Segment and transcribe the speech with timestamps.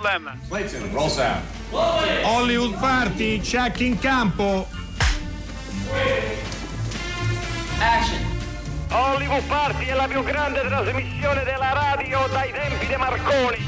[0.00, 0.38] Problem.
[0.48, 1.42] Clayton, roll sound.
[2.24, 4.66] Hollywood Party, check in campo.
[7.78, 8.18] Action.
[8.88, 13.58] Hollywood Party è la più grande trasmissione della radio dai tempi di Marconi.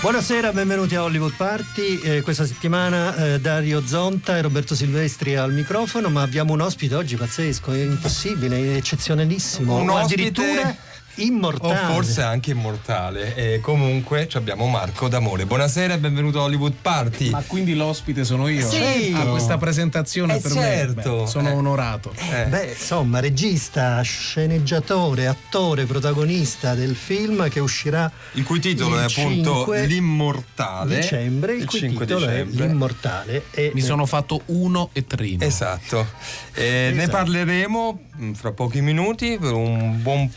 [0.00, 2.00] Buonasera, benvenuti a Hollywood Party.
[2.00, 6.96] Eh, questa settimana eh, Dario Zonta e Roberto Silvestri al microfono, ma abbiamo un ospite
[6.96, 9.76] oggi pazzesco, è impossibile, è eccezionalissimo.
[9.76, 11.72] Un ospite- addirittura immortale.
[11.90, 13.34] O forse anche immortale.
[13.34, 15.44] E comunque ci abbiamo Marco D'Amore.
[15.46, 17.30] Buonasera e benveto a Hollywood Party.
[17.30, 18.68] Ma quindi l'ospite sono io?
[18.68, 19.12] Sì.
[19.14, 21.14] A questa presentazione Eh, per certo.
[21.16, 21.22] me.
[21.22, 21.52] Beh, sono Eh.
[21.52, 22.12] onorato.
[22.30, 22.44] Eh.
[22.46, 29.04] Beh, insomma, regista, sceneggiatore, attore, protagonista del film che uscirà il cui titolo il è
[29.04, 30.96] appunto 5 L'immortale.
[30.96, 32.64] dicembre, il, il cui 5 titolo dicembre.
[32.64, 33.44] è L'Immortale.
[33.50, 35.44] E Mi sono fatto uno e trino.
[35.44, 36.06] Esatto.
[36.54, 37.10] Eh, Ne Esatto.
[37.16, 40.30] parleremo mh, fra pochi minuti per un buon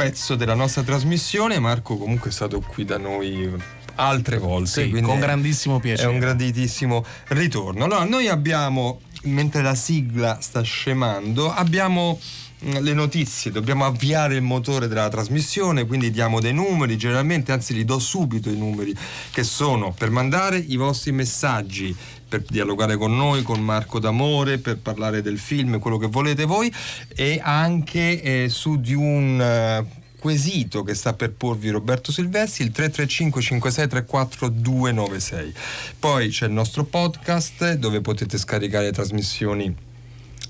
[0.00, 1.58] pezzo della nostra trasmissione.
[1.58, 3.52] Marco comunque è stato qui da noi
[3.96, 4.84] altre volte.
[4.84, 6.08] Sì, con è- grandissimo È piacere.
[6.08, 7.84] un grandissimo ritorno.
[7.84, 12.18] Allora, noi abbiamo, mentre la sigla sta scemando, abbiamo
[12.60, 17.74] mh, le notizie, dobbiamo avviare il motore della trasmissione, quindi diamo dei numeri, generalmente anzi
[17.74, 18.96] li do subito i numeri,
[19.30, 21.94] che sono per mandare i vostri messaggi,
[22.30, 26.72] per dialogare con noi, con Marco D'Amore, per parlare del film, quello che volete voi,
[27.14, 29.40] e anche eh, su di un...
[29.40, 35.54] eh, quesito che sta per porvi Roberto Silvestri il 335 5634 296
[35.98, 39.74] poi c'è il nostro podcast dove potete scaricare le trasmissioni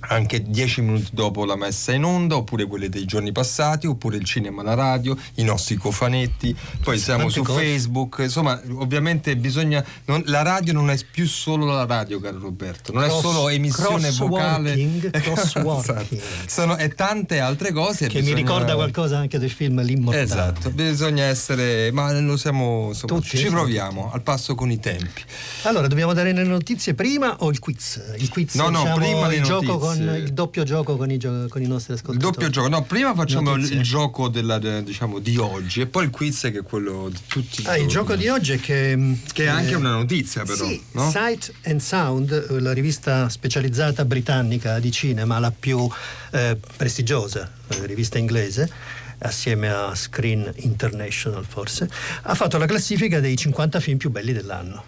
[0.08, 4.24] anche 10 minuti dopo la messa in onda oppure quelle dei giorni passati oppure il
[4.24, 7.60] cinema alla radio i nostri cofanetti poi siamo Tante su cose.
[7.60, 12.92] Facebook insomma ovviamente bisogna non- la radio non è più solo la radio caro Roberto
[12.92, 14.78] non è Cross- solo emissione vocale.
[15.30, 16.04] Esatto.
[16.46, 20.22] Sono, e tante altre cose che mi bisogna- ricorda qualcosa anche del film L'Immortale.
[20.24, 25.22] Esatto, bisogna essere, ma lo siamo, insomma, Tutti, ci proviamo al passo con i tempi.
[25.62, 28.00] Allora, dobbiamo dare le notizie prima o il quiz?
[28.18, 29.89] Il quiz, No, no, diciamo, prima il gioco notizie.
[29.96, 32.32] Con il doppio gioco con i, gio- con i nostri Il ascoltatori.
[32.32, 33.76] doppio gioco, no, prima facciamo il, Notizie.
[33.76, 37.18] il gioco della, de- diciamo, di oggi e poi il quiz che è quello di
[37.26, 37.62] tutti.
[37.62, 39.16] i Ah, il gioco di oggi è che.
[39.32, 40.64] Che è anche una notizia, però.
[40.66, 41.10] Sì, no?
[41.10, 45.88] Sight and Sound, la rivista specializzata britannica di cinema, la più
[46.32, 48.70] eh, prestigiosa, eh, rivista inglese,
[49.18, 51.88] assieme a Screen International forse,
[52.22, 54.84] ha fatto la classifica dei 50 film più belli dell'anno.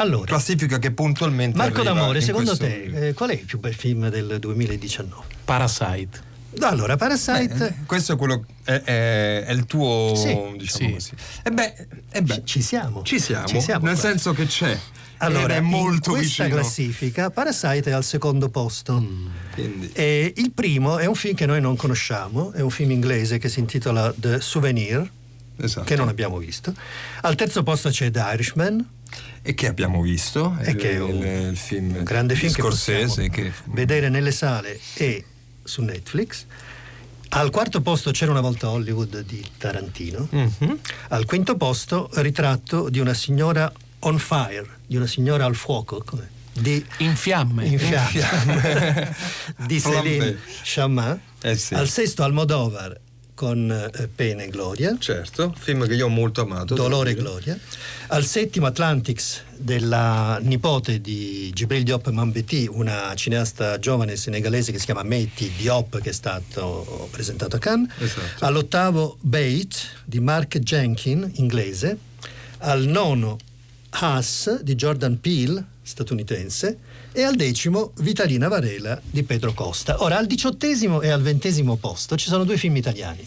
[0.00, 1.56] Allora, Classifica che puntualmente.
[1.56, 5.24] Marco D'Amore, secondo questo- te, eh, qual è il più bel film del 2019?
[5.44, 6.26] Parasite.
[6.60, 7.66] Allora, Parasite.
[7.66, 10.92] Eh, questo è quello è, è- è il tuo Sì, diciamo sì.
[10.92, 11.10] così.
[11.42, 11.74] E beh,
[12.10, 13.02] e beh, Ci- ci siamo.
[13.02, 14.08] Ci siamo, Ci siamo nel quasi.
[14.08, 14.78] senso che c'è.
[15.18, 16.60] Allora, è molto in questa vicino.
[16.60, 19.04] classifica Parasite è al secondo posto.
[19.52, 23.38] Quindi- E il primo è un film che noi non conosciamo, è un film inglese
[23.38, 25.10] che si intitola The Souvenir,
[25.56, 25.84] esatto.
[25.84, 26.72] che non abbiamo visto.
[27.22, 28.84] Al terzo posto c'è The Irishman,
[29.42, 30.56] E che abbiamo visto?
[30.60, 33.28] e il, che è un, il- il film un grande di film che Scorsese possiamo
[33.30, 35.24] che vedere nelle sale e
[35.62, 36.44] su Netflix.
[37.30, 40.28] Al quarto posto c'era una volta Hollywood di Tarantino.
[40.30, 40.78] Mhm.
[41.08, 46.36] Al quinto posto ritratto di una signora on fire, di una signora al fuoco, come-
[46.52, 47.66] di In fiamme.
[47.66, 49.14] in fiamme
[49.66, 50.10] di Flambé.
[50.18, 51.20] Céline Chaman.
[51.42, 51.74] Eh sì.
[51.74, 52.98] Al sesto Almodovar
[53.38, 54.96] con eh, Pena e Gloria.
[54.98, 56.74] Certo, film che io ho molto amato.
[56.74, 57.14] Dolore e.
[57.14, 57.56] Gloria.
[58.08, 64.86] Al settimo Atlantics della nipote di Gibril Diop Mambeti, una cineasta giovane senegalese che si
[64.86, 67.92] chiama Meti Diop che è stato presentato a Cannes.
[68.00, 68.44] Esatto.
[68.44, 71.96] All'ottavo Bait di Mark Jenkin, inglese.
[72.58, 73.38] Al nono
[73.90, 76.78] Haas di Jordan Peele, statunitense.
[77.18, 80.04] E al decimo Vitalina Varela di Pedro Costa.
[80.04, 83.26] Ora al diciottesimo e al ventesimo posto ci sono due film italiani.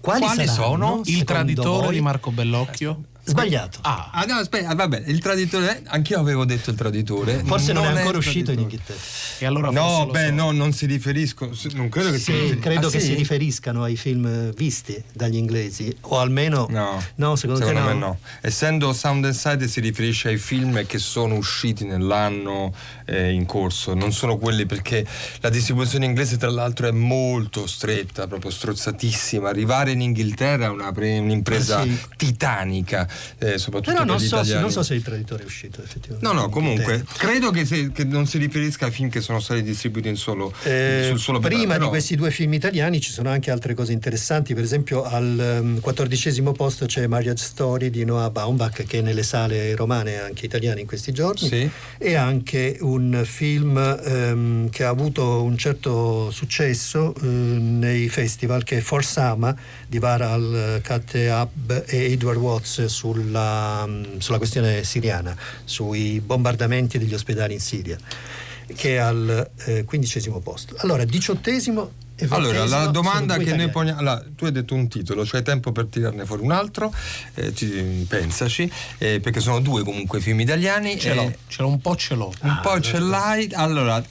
[0.00, 1.00] Quali, Quali saranno, sono?
[1.04, 1.94] Il traditore voi?
[1.96, 3.02] di Marco Bellocchio.
[3.26, 3.78] Sbagliato.
[3.82, 7.42] Ah, Ah no, aspetta, vabbè, il traditore, anch'io avevo detto il traditore.
[7.44, 8.60] Forse non, è ancora il uscito in.
[8.60, 8.98] Inghilterra.
[9.38, 10.32] e allora forse No, beh, so.
[10.34, 13.06] no, non si riferiscono, non credo che si Sì, riferisca- credo Ah, che sì?
[13.06, 16.66] si riferiscano ai film visti dagli inglesi, o almeno.
[16.70, 17.00] No,
[17.36, 18.18] secondo, secondo te me no.
[18.40, 22.72] Essendo Sound and Sight si riferisce ai film che sono usciti nell'anno
[23.06, 25.04] eh, in corso, non sono quelli perché
[25.40, 29.48] la distribuzione inglese tra l'altro è molto stretta, proprio strozzatissima.
[29.48, 31.98] Arrivare in Inghilterra è una pre- un'impresa Ah, sì.
[32.16, 33.08] titanica,
[33.38, 36.26] eh, soprattutto Però per non so, non so se il traditore è uscito effettivamente.
[36.26, 39.62] No, no, comunque, credo che, se- che non si riferisca ai film che sono stati
[39.62, 43.28] distribuiti in solo, Eh, sul solo prima però- di questi due film italiani ci sono
[43.30, 48.30] anche altre cose interessanti, per esempio al ehm, quattordicesimo posto c'è Marriage Story di Noah
[48.30, 51.70] Baumbach che è nelle sale romane anche italiane in questi giorni Sì.
[51.98, 58.78] e anche un film ehm, che ha avuto un certo successo eh, nei festival che
[58.78, 59.54] è Forsama
[59.86, 63.88] di Varal Katteab e Edward Watts sulla,
[64.18, 67.96] sulla questione siriana, sui bombardamenti degli ospedali in Siria
[68.74, 70.74] che è al eh, quindicesimo posto.
[70.78, 74.00] Allora, diciottesimo e Allora, la domanda che noi poniamo.
[74.00, 76.92] allora, tu hai detto un titolo, cioè tempo per tirarne fuori un altro,
[77.34, 78.68] eh, ci- pensaci,
[78.98, 80.98] eh, perché sono due comunque film italiani.
[80.98, 82.32] Ce eh, l'ho, ce l'ho un po' ce l'ho.
[82.40, 83.48] un po' ce l'hai.
[83.52, 84.02] Allora,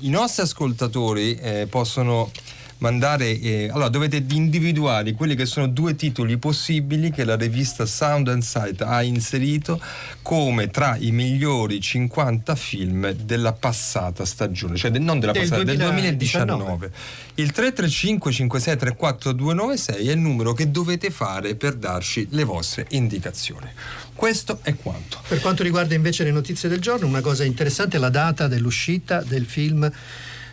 [0.00, 2.30] i nostri ascoltatori eh, possono
[2.78, 3.38] mandare.
[3.38, 8.42] eh, allora, dovete individuare quelli che sono due titoli possibili che la rivista Sound and
[8.42, 9.80] Sight ha inserito
[10.22, 15.76] come tra i migliori 50 film della passata stagione, cioè non della Del passata, del
[15.76, 16.54] 2019.
[16.56, 16.90] 2019.
[17.36, 22.86] Il 335 56 34 296 è il numero che dovete fare per darci le vostre
[22.90, 23.68] indicazioni.
[24.14, 25.18] Questo è quanto.
[25.28, 29.22] Per quanto riguarda invece le notizie del giorno, una cosa interessante è la data dell'uscita
[29.22, 29.90] del film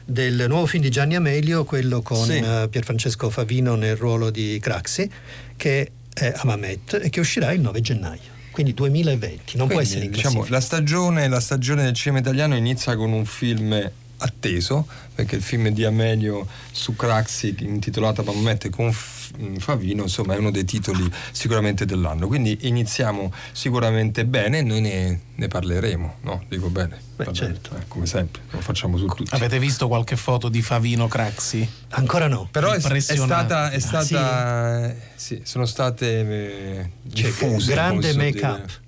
[0.06, 2.38] del nuovo film di Gianni Amelio, quello con Sì.
[2.38, 5.10] eh, Pierfrancesco Favino nel ruolo di Craxi,
[5.56, 8.20] che è Amamet e che uscirà il 9 gennaio,
[8.52, 10.56] quindi 2020, non può Quindi, essere in diciamo, classifica.
[10.58, 13.92] la stagione, la stagione del cinema italiano inizia con un film
[14.24, 19.22] atteso, perché il film di Amelio su Craxi intitolato Mammette con F-
[19.58, 22.28] Favino, insomma, è uno dei titoli sicuramente dell'anno.
[22.28, 26.44] Quindi iniziamo sicuramente bene, noi ne, ne parleremo, no?
[26.48, 27.00] Dico bene.
[27.16, 27.76] Beh, certo.
[27.76, 29.34] eh, come sempre, lo facciamo su tutti.
[29.36, 31.68] Avete visto qualche foto di Favino Craxi?
[31.90, 32.48] Ancora no.
[32.52, 37.72] Però è, è stata, è Ah, stata eh, sì, sono state eh, Cioè, diffuse.
[37.74, 38.56] grande si suol make-up.
[38.66, 38.82] dire.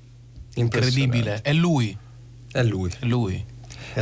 [0.56, 1.42] Incredibile.
[1.42, 1.98] È lui.
[2.52, 2.90] È lui.
[3.00, 3.44] È lui.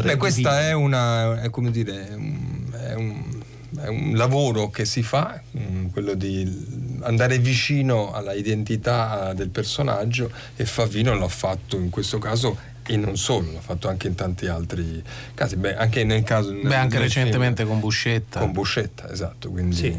[0.02, 3.42] Beh, questa è una, è come dire, è un,
[3.80, 10.32] è un- lavoro che si fa, mm, quello di andare vicino alla identità del personaggio
[10.56, 14.48] e Favino l'ha fatto in questo caso e non solo, l'ha fatto anche in tanti
[14.48, 15.02] altri
[15.34, 16.52] casi, Beh, anche nel caso...
[16.54, 18.40] Beh, anche nel recentemente film- con Buscetta.
[18.40, 19.76] Con Buscetta, esatto, quindi...
[19.76, 19.98] Sì.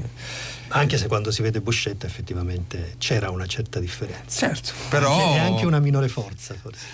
[0.68, 4.48] Anche se quando si vede Buscetta effettivamente c'era una certa differenza.
[4.48, 6.84] Certo, però E anche una minore forza, forse.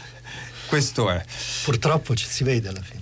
[0.70, 1.22] Questo è.
[1.64, 3.00] Purtroppo ci si vede alla fine.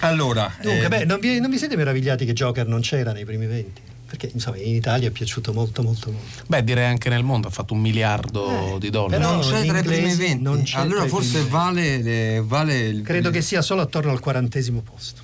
[0.00, 3.24] Allora, Dunque, eh, beh, non vi, non vi siete meravigliati che Joker non c'era nei
[3.24, 3.80] primi 20?
[4.06, 6.42] Perché insomma in Italia è piaciuto molto molto molto.
[6.46, 9.22] Beh, direi anche nel mondo ha fatto un miliardo Eh, di dollari.
[9.22, 10.42] però- non c'è tra i primi inglesi 20.
[10.42, 14.20] non c'è allora forse primi vale, eh, vale il Credo che sia solo attorno al
[14.20, 15.22] quarantesimo posto.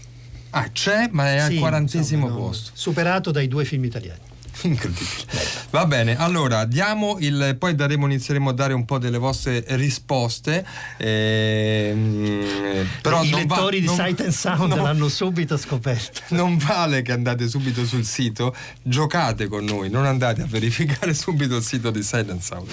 [0.50, 2.70] Ah, c'è, ma è al Sì, quarantesimo insomma, posto.
[2.74, 4.20] Superato dai due film italiani.
[4.68, 5.26] Incredibile.
[5.70, 7.56] Va bene, allora diamo il.
[7.58, 10.64] poi daremo, inizieremo a dare un po' delle vostre risposte.
[10.98, 16.20] ehm, però I non va- lettori di non- Sight and Sound no, l'hanno subito scoperto.
[16.40, 21.56] Non vale che andate subito sul sito, giocate con noi, non andate a verificare subito
[21.56, 22.68] il sito di Sight and Sound.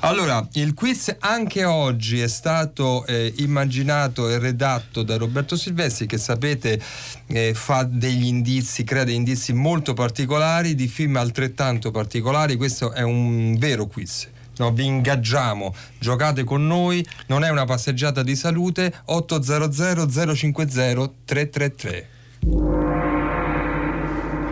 [0.00, 6.18] Allora, il quiz anche oggi è stato eh, immaginato e redatto da Roberto Silvestri, che
[6.18, 6.80] sapete
[7.26, 12.56] eh, fa degli indizi, crea degli indizi molto particolari di film altrettanto particolari.
[12.56, 14.28] Questo è un vero quiz.
[14.58, 22.08] No, vi ingaggiamo, giocate con noi, non è una passeggiata di salute 800 050 333.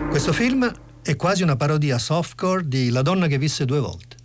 [0.09, 0.69] Questo film
[1.03, 4.17] è quasi una parodia softcore di La donna che visse due volte.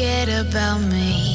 [0.00, 1.29] Forget about me.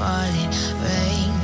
[0.00, 1.39] falling rain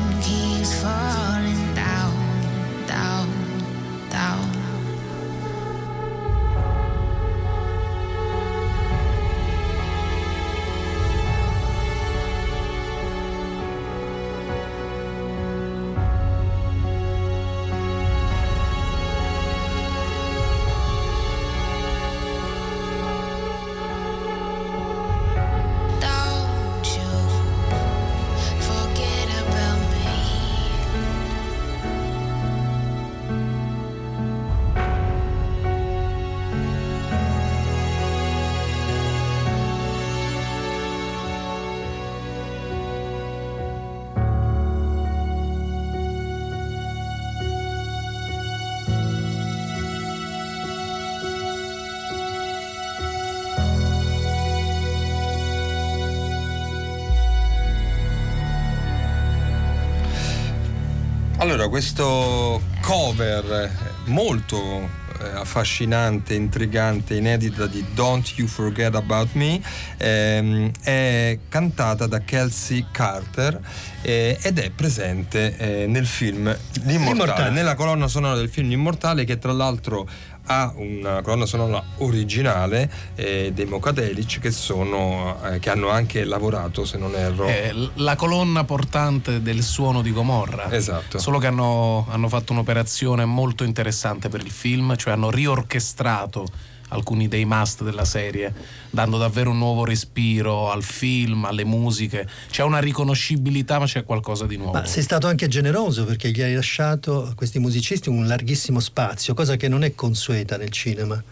[61.57, 63.71] Allora, questo cover
[64.05, 69.59] molto eh, affascinante, intrigante, inedita di Don't You Forget About Me
[69.97, 73.59] ehm, è cantata da Kelsey Carter
[74.07, 76.45] eh, ed è presente eh, nel film
[76.85, 77.51] L'Immortale, L'Immortale.
[77.51, 80.09] nella colonna sonora del film L'Immortale che tra l'altro
[80.45, 86.85] ha una colonna sonora originale eh, dei Mokadelic che, sono, eh, che hanno anche lavorato,
[86.85, 87.49] se non erro.
[87.49, 90.71] L- la colonna portante del suono di Gomorra.
[90.71, 91.19] Esatto.
[91.19, 96.47] Solo che hanno, hanno fatto un'operazione molto interessante per il film, cioè hanno riorchestrato
[96.89, 98.53] alcuni dei must della serie,
[98.91, 102.29] dando davvero un nuovo respiro al film, alle musiche.
[102.51, 104.73] C'è una riconoscibilità, ma c'è qualcosa di nuovo.
[104.73, 109.35] Ma sei stato anche generoso perché gli hai lasciato a questi musicisti un larghissimo spazio,
[109.35, 111.23] cosa che non è consueta nel cinema.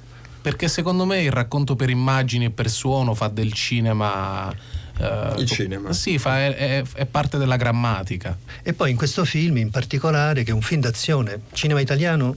[0.42, 4.52] Perché secondo me il racconto per immagini e per suono fa del cinema.
[4.99, 5.92] eh, Il cinema.
[5.94, 8.37] Sì, fa- è, è- è parte della grammatica.
[8.62, 12.37] E poi in questo film in particolare, che è un film d'azione, cinema italiano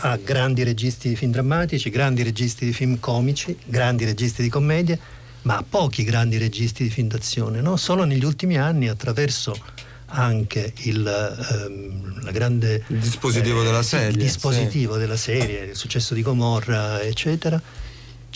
[0.00, 4.98] ha grandi registi di film drammatici, grandi registi di film comici, grandi registi di commedie,
[5.42, 7.60] ma ha pochi grandi registi di film d'azione.
[7.60, 7.76] no?
[7.76, 9.56] Solo negli ultimi anni, attraverso
[10.10, 15.76] anche il, ehm, la grande, Il dispositivo della sì, serie, il dispositivo della serie, il
[15.76, 17.60] successo di Gomorra, eccetera,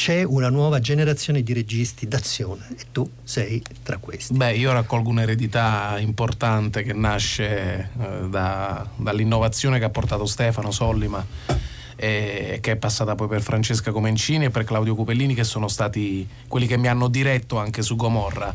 [0.03, 4.35] c'è una nuova generazione di registi d'azione e tu sei tra questi.
[4.35, 11.25] Beh, io raccolgo un'eredità importante che nasce eh, da- dall'innovazione che ha portato Stefano Sollima
[11.95, 16.27] e che è passata poi per Francesca Comencini e per Claudio Cupellini che sono stati
[16.49, 18.53] quelli che mi hanno diretto anche su Gomorra.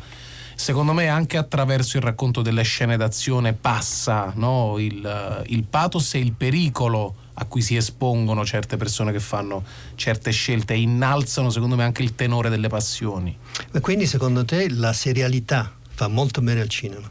[0.60, 6.18] Secondo me anche attraverso il racconto delle scene d'azione passa no, il, il pathos e
[6.18, 11.76] il pericolo a cui si espongono certe persone che fanno certe scelte e innalzano secondo
[11.76, 13.38] me anche il tenore delle passioni.
[13.72, 17.08] E quindi secondo te la serialità fa molto bene al cinema?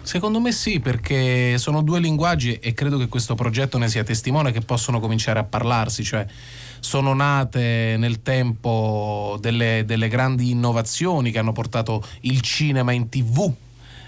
[0.00, 4.52] Secondo me sì, perché sono due linguaggi e credo che questo progetto ne sia testimone
[4.52, 6.26] che possono cominciare a parlarsi, cioè
[6.80, 13.52] sono nate nel tempo delle, delle grandi innovazioni che hanno portato il cinema in tv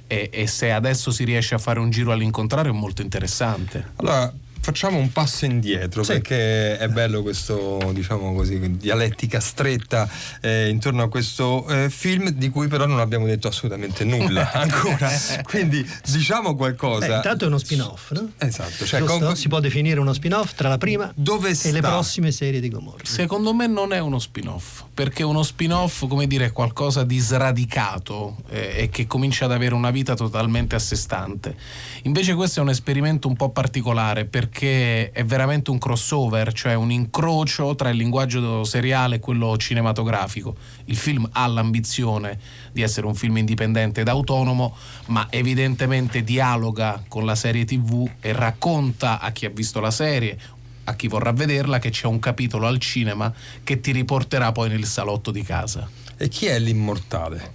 [0.07, 3.93] e, e se adesso si riesce a fare un giro all'incontrario è molto interessante.
[3.97, 6.13] Allora, facciamo un passo indietro Sì.
[6.13, 10.09] perché è bello questo, diciamo così, dialettica stretta
[10.41, 15.11] eh, intorno a questo eh, film di cui però non abbiamo detto assolutamente nulla ancora.
[15.43, 17.07] Quindi diciamo qualcosa.
[17.07, 18.31] Beh, intanto è uno spin-off, no?
[18.39, 21.81] Esatto, cioè con- Si può definire uno spin-off tra la prima Dove e le sta?
[21.81, 23.05] prossime serie di Gomorra.
[23.05, 28.37] Secondo me non è uno spin-off, perché uno spin-off, come dire, è qualcosa di sradicato
[28.51, 31.57] eh, e che comincia ad avere una vita totalmente a sé stante.
[32.03, 36.91] Invece questo è un esperimento un po' particolare perché è veramente un crossover, cioè un
[36.91, 40.57] incrocio tra il linguaggio seriale e quello cinematografico.
[40.87, 42.39] Il film ha l'ambizione
[42.73, 44.77] di essere un film indipendente ed autonomo,
[45.07, 50.39] ma evidentemente dialoga con la serie TV e racconta a chi ha visto la serie
[50.85, 54.85] a chi vorrà vederla che c'è un capitolo al cinema che ti riporterà poi nel
[54.85, 55.89] salotto di casa.
[56.17, 57.53] E chi è l'immortale?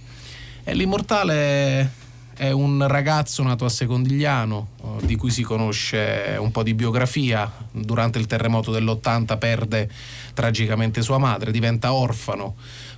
[0.64, 2.04] E l'immortale
[2.36, 7.50] è un ragazzo nato a Secondigliano, eh, di cui si conosce un po' di biografia.
[7.72, 9.90] Durante il terremoto dell'80 perde
[10.34, 12.56] tragicamente sua madre, diventa orfano,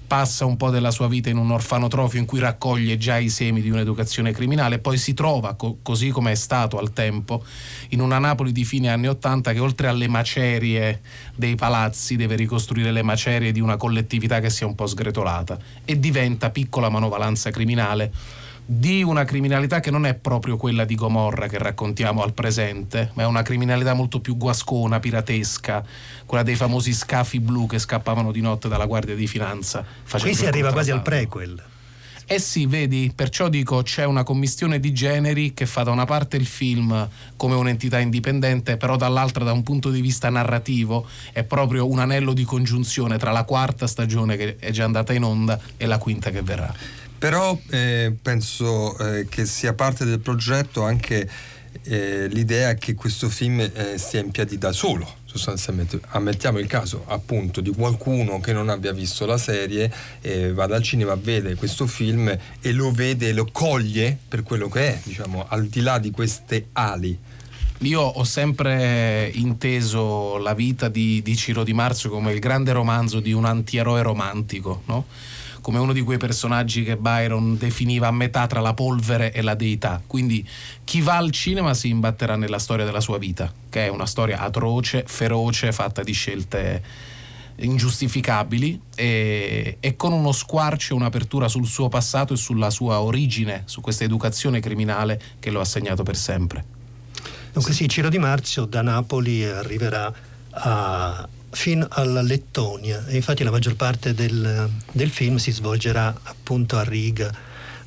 [0.09, 3.61] passa un po' della sua vita in un orfanotrofio in cui raccoglie già i semi
[3.61, 7.45] di un'educazione criminale poi si trova, co- così come è stato al tempo,
[7.91, 11.01] in una Napoli di fine anni 80 che oltre alle macerie
[11.37, 15.57] dei palazzi deve ricostruire le macerie di una collettività che si è un po' sgretolata
[15.85, 18.13] e diventa piccola manovalanza criminale
[18.71, 23.23] di una criminalità che non è proprio quella di Gomorra che raccontiamo al presente, ma
[23.23, 25.83] è una criminalità molto più guascona, piratesca,
[26.27, 29.83] quella dei famosi scafi blu che scappavano di notte dalla Guardia di Finanza.
[30.21, 31.63] Qui si arriva quasi al prequel.
[32.27, 36.37] Eh sì, vedi, perciò dico c'è una commistione di generi che fa da una parte
[36.37, 41.89] il film come un'entità indipendente, però dall'altra da un punto di vista narrativo è proprio
[41.89, 45.87] un anello di congiunzione tra la quarta stagione che è già andata in onda e
[45.87, 47.07] la quinta che verrà.
[47.19, 51.29] Però eh, penso eh, che sia parte del progetto anche
[51.83, 55.99] eh, l'idea che questo film eh, stia in piedi da solo, sostanzialmente.
[56.09, 60.83] Ammettiamo il caso appunto di qualcuno che non abbia visto la serie, eh, vada al
[60.83, 65.67] cinema, vede questo film e lo vede, lo coglie per quello che è, diciamo, al
[65.67, 67.19] di là di queste ali.
[67.83, 73.21] Io ho sempre inteso la vita di, di Ciro Di Marzio come il grande romanzo
[73.21, 75.07] di un antieroe romantico, no?
[75.61, 79.55] come uno di quei personaggi che Byron definiva a metà tra la polvere e la
[79.55, 80.03] deità.
[80.05, 80.45] Quindi
[80.83, 84.41] chi va al cinema si imbatterà nella storia della sua vita, che è una storia
[84.41, 86.83] atroce, feroce, fatta di scelte
[87.61, 93.63] ingiustificabili e, e con uno squarcio e un'apertura sul suo passato e sulla sua origine,
[93.67, 96.78] su questa educazione criminale che lo ha segnato per sempre.
[97.59, 100.15] Dunque sì, Ciro Di Marzio da Napoli arriverà
[100.51, 106.79] a- fino alla Lettonia e infatti la maggior parte del, del film si svolgerà appunto
[106.79, 107.35] a Riga,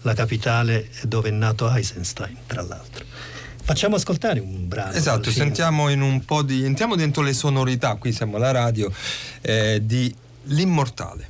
[0.01, 3.05] la capitale dove è nato Eisenstein, tra l'altro.
[3.63, 4.91] Facciamo ascoltare un brano.
[4.91, 6.65] Esatto, sentiamo in un po' di.
[6.65, 8.91] entriamo dentro le sonorità, qui siamo alla radio,
[9.39, 10.13] eh, di
[10.47, 11.29] L'Immortale.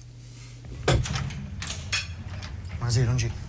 [2.79, 3.40] Ma sì, non ci.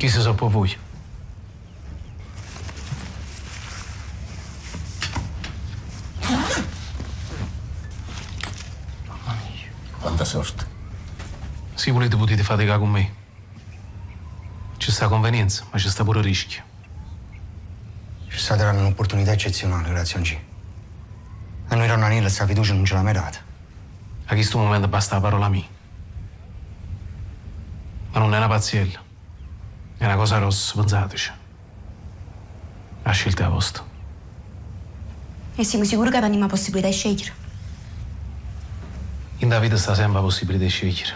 [0.00, 0.74] Chi se so po' voi?
[10.00, 10.66] Quanta sorte.
[11.74, 13.14] Se volete potete faticare con me.
[14.78, 16.62] Ci sta convenienza, ma ci sta pure rischio.
[18.26, 20.38] Ci sta dando un'opportunità eccezionale, grazie a G.
[21.68, 23.38] A noi Ronnanilla questa fiducia non ce l'ha mai data.
[24.24, 25.66] A questo momento basta la parola mia.
[28.12, 29.08] Ma non è una pazziella.
[30.00, 31.30] È una cosa rossa, pensateci.
[33.02, 33.84] La scelta è a vostra.
[35.54, 37.32] E siamo sicuri che abbiamo la possibilità di scegliere.
[39.40, 41.14] In Davide sta sempre la possibilità di scegliere.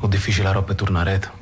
[0.00, 1.32] O difficile la roba è tornare.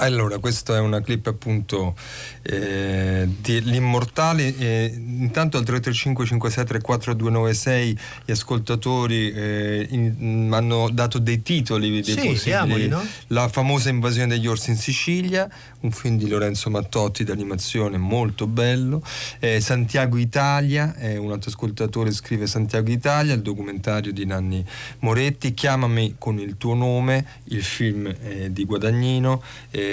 [0.00, 1.96] Allora, questa è una clip appunto
[2.42, 4.54] eh, di L'Immortale.
[4.56, 12.04] Eh, intanto al 335 5634 296 gli ascoltatori eh, in- hanno dato dei titoli dei
[12.04, 12.86] Sì, possibili.
[12.86, 13.04] no?
[13.28, 15.48] La famosa invasione degli orsi in Sicilia,
[15.80, 19.02] un film di Lorenzo Mattotti d'animazione molto bello.
[19.40, 24.64] Eh, Santiago Italia, eh, un altro ascoltatore scrive Santiago Italia, il documentario di Nanni
[25.00, 25.54] Moretti.
[25.54, 29.42] Chiamami con il tuo nome, il film eh, di Guadagnino.
[29.72, 29.86] eh,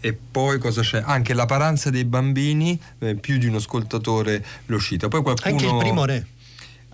[0.00, 1.02] e poi cosa c'è?
[1.04, 5.08] Anche La paranza dei bambini, eh, più di un ascoltatore lo cita.
[5.08, 5.50] Poi qualcuno...
[5.54, 6.26] Anche il primo re.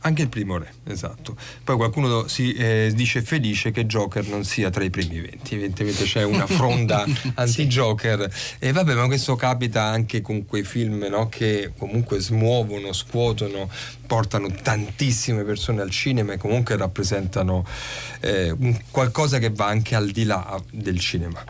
[0.02, 1.36] Anche il primo re, esatto.
[1.64, 5.54] Poi qualcuno si eh, dice felice che Joker non sia tra i primi 20.
[5.54, 8.32] Evidentemente c'è una fronda anti-Joker.
[8.60, 13.68] E vabbè, ma questo capita anche con quei film no, che comunque smuovono, scuotono,
[14.06, 17.66] portano tantissime persone al cinema e comunque rappresentano
[18.20, 21.44] eh, un- qualcosa che va anche al di là del cinema.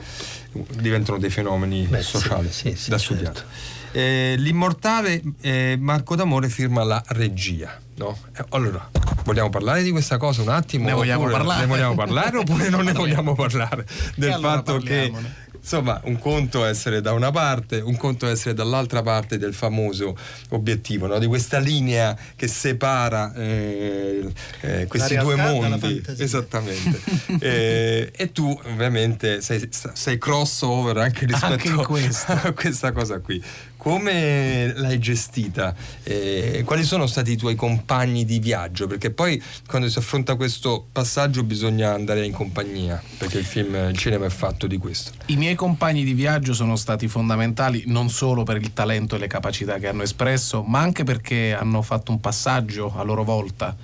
[0.80, 3.14] Diventano dei fenomeni Beh, sociali sì, sì, da certo.
[3.14, 3.44] studiare.
[3.92, 7.78] Eh, l'immortale eh, Marco D'Amore firma la regia.
[7.96, 8.16] No?
[8.36, 8.88] Eh, allora,
[9.24, 10.86] vogliamo parlare di questa cosa un attimo?
[10.86, 11.60] Ne vogliamo Oppure parlare?
[11.60, 13.86] Ne vogliamo parlare oppure non ne vogliamo parlare?
[14.14, 15.34] Del allora fatto che parliamone.
[15.68, 20.16] Insomma un conto essere da una parte, un conto essere dall'altra parte del famoso
[20.50, 21.18] obiettivo, no?
[21.18, 26.02] di questa linea che separa eh, eh, questi due mondi.
[26.16, 27.26] Esattamente.
[27.40, 31.70] Eh, e tu ovviamente sei, sei crossover anche rispetto Anche
[32.26, 33.42] a questa cosa qui.
[33.78, 35.72] Come l'hai gestita?
[36.02, 38.88] Eh, quali sono stati i tuoi compagni di viaggio?
[38.88, 43.96] Perché poi quando si affronta questo passaggio bisogna andare in compagnia, perché il film, il
[43.96, 45.12] cinema è fatto di questo.
[45.26, 49.28] I miei compagni di viaggio sono stati fondamentali non solo per il talento e le
[49.28, 53.76] capacità che hanno espresso, ma anche perché hanno fatto un passaggio a loro volta.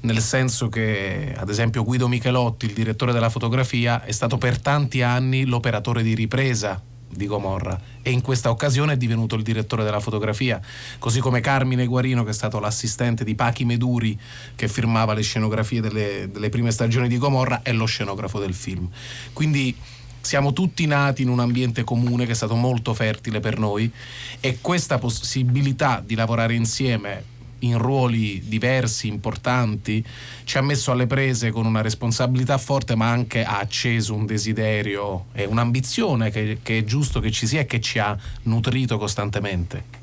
[0.00, 5.00] Nel senso che, ad esempio, Guido Michelotti, il direttore della fotografia, è stato per tanti
[5.00, 10.00] anni l'operatore di ripresa di Gomorra e in questa occasione è divenuto il direttore della
[10.00, 10.60] fotografia,
[10.98, 14.18] così come Carmine Guarino che è stato l'assistente di Pachi Meduri
[14.54, 18.88] che firmava le scenografie delle, delle prime stagioni di Gomorra è lo scenografo del film.
[19.32, 19.74] Quindi
[20.20, 23.90] siamo tutti nati in un ambiente comune che è stato molto fertile per noi
[24.40, 27.32] e questa possibilità di lavorare insieme
[27.64, 30.04] in ruoli diversi, importanti,
[30.44, 35.26] ci ha messo alle prese con una responsabilità forte, ma anche ha acceso un desiderio
[35.32, 40.02] e un'ambizione che, che è giusto che ci sia e che ci ha nutrito costantemente.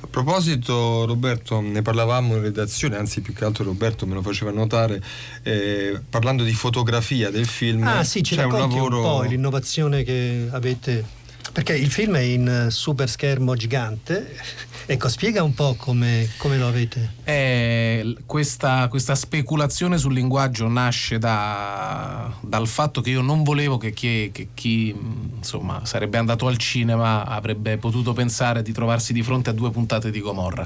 [0.00, 4.50] A proposito, Roberto, ne parlavamo in redazione, anzi più che altro Roberto me lo faceva
[4.50, 5.02] notare,
[5.42, 7.86] eh, parlando di fotografia del film.
[7.86, 9.02] Ah sì, ci c'è un racconti un, lavoro...
[9.02, 11.24] po' l'innovazione che avete...
[11.52, 14.36] Perché il film è in eh, super schermo gigante.
[14.88, 17.14] Ecco, spiega un po' come, come lo avete...
[17.24, 23.92] Eh, questa, questa speculazione sul linguaggio nasce da- dal fatto che io non volevo che
[23.92, 29.24] chi, che chi, mh, insomma, sarebbe andato al cinema avrebbe potuto pensare di trovarsi di
[29.24, 30.64] fronte a due puntate di Gomorra.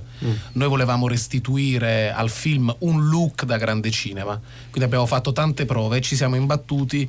[0.52, 5.96] Noi volevamo restituire al film un look da grande cinema, quindi abbiamo fatto tante prove
[5.96, 7.08] e ci siamo imbattuti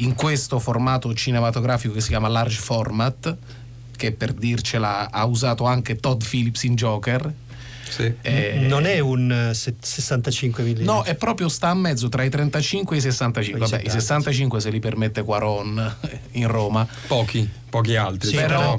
[0.00, 3.36] in questo formato cinematografico che si chiama large format,
[3.96, 7.32] che per dircela ha usato anche Todd Phillips in Joker.
[7.90, 8.14] Sì.
[8.22, 10.82] Eh, Non è un eh, se- 65 mm.
[10.84, 13.58] No, è proprio sta a mezzo tra i 35 e i 65.
[13.58, 15.96] I Vabbè, i 70, 65 se li permette Quaron
[16.32, 16.86] in Roma.
[17.08, 17.48] Pochi.
[17.70, 18.28] Pochi altri.
[18.28, 18.46] Sì, no?
[18.46, 18.74] però-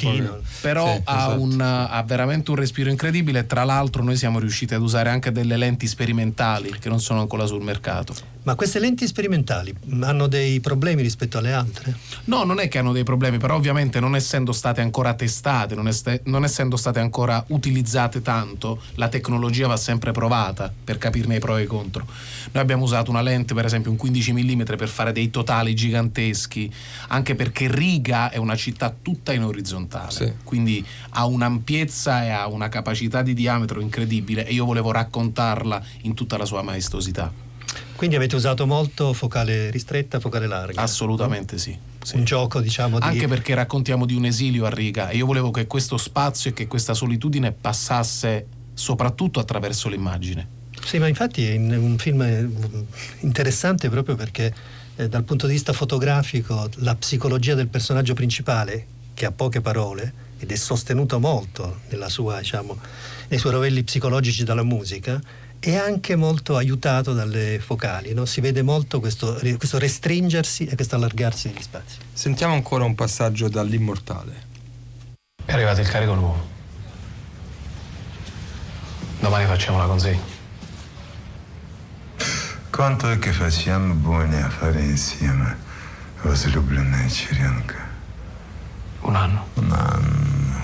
[0.61, 1.41] però Sì, ha, esatto.
[1.41, 3.47] un- ha veramente un respiro incredibile.
[3.47, 7.45] Tra l'altro, noi siamo riusciti ad usare anche delle lenti sperimentali che non sono ancora
[7.45, 8.13] sul mercato.
[8.43, 11.95] Ma queste lenti sperimentali mh, hanno dei problemi rispetto alle altre?
[12.23, 15.87] No, non è che hanno dei problemi, però ovviamente non essendo state ancora testate, non,
[15.87, 21.39] este- non essendo state ancora utilizzate tanto, la tecnologia va sempre provata per capirne i
[21.39, 22.03] pro e i contro.
[22.51, 26.71] Noi abbiamo usato una lente, per esempio un 15 mm, per fare dei totali giganteschi,
[27.09, 30.33] anche perché Riga è una città tutta in orizzontale, Sì.
[30.43, 36.13] quindi ha un'ampiezza e ha una capacità di diametro incredibile e io volevo raccontarla in
[36.13, 37.31] tutta la sua maestosità.
[37.95, 40.81] Quindi avete usato molto focale ristretta, focale larga.
[40.81, 41.77] Assolutamente sì.
[42.01, 42.15] sì.
[42.15, 43.05] Un gioco, diciamo, di...
[43.05, 46.53] Anche perché raccontiamo di un esilio a riga e io volevo che questo spazio e
[46.53, 50.59] che questa solitudine passasse soprattutto attraverso l'immagine.
[50.83, 52.49] Sì, ma infatti è un film eh,
[53.19, 54.51] interessante proprio perché
[55.01, 58.85] eh, dal punto di vista fotografico la psicologia del personaggio principale,
[59.15, 62.79] che ha poche parole ed è sostenuto molto nella sua, diciamo,
[63.27, 65.19] nei suoi rovelli psicologici dalla musica,
[65.59, 68.25] è anche molto aiutato dalle focali, no?
[68.25, 71.97] si vede molto questo, questo restringersi e questo allargarsi degli spazi.
[72.13, 74.49] Sentiamo ancora un passaggio dall'immortale.
[75.43, 76.49] È arrivato il carico nuovo.
[79.19, 80.40] Domani facciamo la consegna.
[82.70, 85.56] Quanto è che facciamo buoni affari insieme,
[86.22, 87.74] возлюбленная Черенко?
[89.00, 89.46] Un anno.
[89.54, 90.60] Un anno.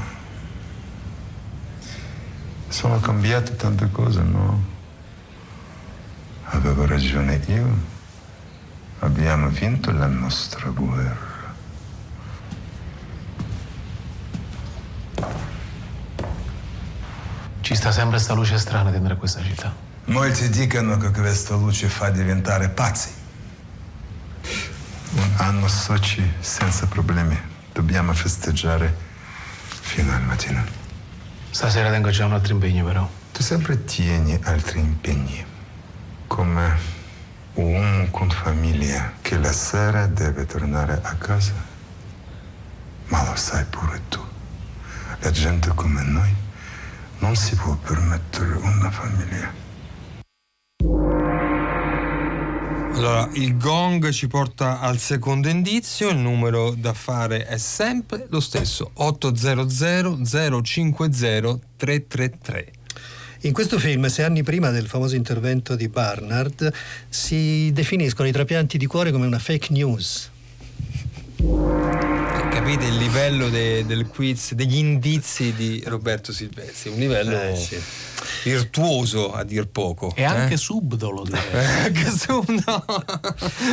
[2.68, 4.62] Sono cambiate tante cose, no?
[6.44, 7.90] Avevo ragione io.
[8.98, 11.54] Abbiamo vinto la nostra guerra.
[17.60, 19.72] Ci sta sempre sta luce strana dentro a questa città.
[20.07, 23.09] Molti dicono che questa luce fa diventare pazzi.
[25.11, 27.37] Un anno Sochi senza problemi.
[27.73, 28.95] Dobbiamo festeggiare
[29.67, 30.63] fino al mattino.
[31.49, 33.09] Stasera tengo già un altro impegno, però.
[33.33, 35.45] Tu sempre tieni altri impegni.
[36.25, 36.77] Come
[37.55, 41.53] un uomo con famiglia che la sera deve tornare a casa.
[43.07, 44.25] Ma lo sai pure tu.
[45.19, 46.33] La gente come noi
[47.19, 49.66] non si può permettere una famiglia.
[52.97, 58.39] Allora, il gong ci porta al secondo indizio, il numero da fare è sempre lo
[58.39, 60.19] stesso, 800
[60.63, 62.71] 050 333.
[63.41, 66.73] In questo film, sei anni prima del famoso intervento di Barnard,
[67.07, 70.31] si definiscono i trapianti di cuore come una fake news.
[72.49, 77.77] Capite il livello de- del quiz, degli indizi di Roberto Silvestri, un livello Eh, sì.
[78.43, 80.13] Virtuoso a dir poco.
[80.15, 80.57] E anche eh?
[80.57, 81.45] subdolo, direi.
[81.87, 82.85] Anche su, no.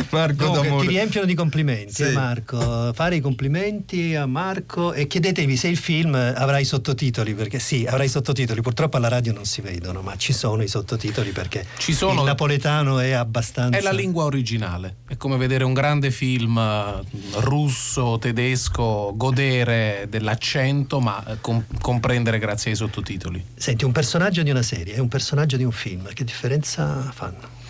[0.09, 0.81] Marco D'Amore.
[0.85, 2.03] ti riempiono di complimenti, Sì.
[2.03, 2.91] eh, Marco.
[2.93, 7.85] Fare i complimenti a Marco e chiedetevi se il film avrà i sottotitoli, perché sì,
[7.87, 8.61] avrà i sottotitoli.
[8.61, 12.25] Purtroppo alla radio non si vedono, ma ci sono i sottotitoli perché Ci sono- il
[12.25, 13.77] napoletano è abbastanza.
[13.77, 20.99] È la lingua originale, è come vedere un grande film eh, russo, tedesco, godere dell'accento,
[20.99, 23.43] ma eh, com- comprendere grazie ai sottotitoli.
[23.55, 27.63] Senti, un personaggio di una serie e un personaggio di un film, che differenza fanno?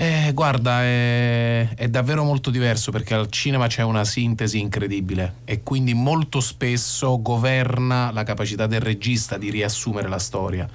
[0.00, 5.64] Eh, guarda, è, è davvero molto diverso perché al cinema c'è una sintesi incredibile e
[5.64, 10.68] quindi molto spesso governa la capacità del regista di riassumere la storia.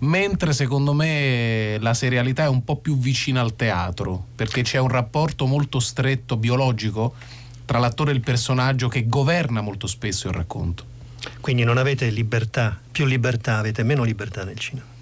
[0.00, 4.88] Mentre secondo me la serialità è un po' più vicina al teatro perché c'è un
[4.88, 7.14] rapporto molto stretto, biologico,
[7.64, 10.94] tra l'attore e il personaggio che governa molto spesso il racconto.
[11.40, 14.94] Quindi non avete libertà, più libertà, avete meno libertà nel cinema.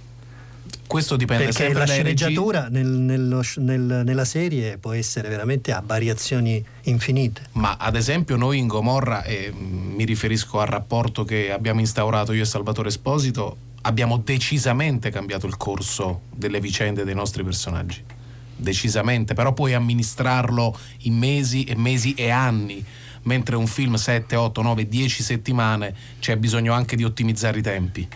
[0.87, 5.83] Questo dipende Perché sempre la sceneggiatura nel- nello nel- nella serie può essere veramente a
[5.85, 7.43] variazioni infinite.
[7.53, 12.43] Ma ad esempio noi in Gomorra, e mi riferisco al rapporto che abbiamo instaurato io
[12.43, 18.03] e Salvatore Esposito, abbiamo decisamente cambiato il corso delle vicende dei nostri personaggi.
[18.57, 22.85] Decisamente, però puoi amministrarlo in mesi e mesi e anni,
[23.25, 28.09] mentre un film 7, 8, 9, 10 settimane c'è bisogno anche di ottimizzare i tempi.